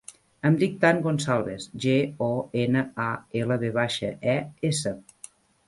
[0.47, 1.93] Em dic Dan Gonçalves: ge,
[2.29, 2.31] o,
[2.63, 3.07] ena, a,
[3.45, 4.39] ela, ve baixa, e,
[4.75, 4.99] essa.